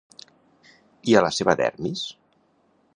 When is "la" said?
1.27-1.31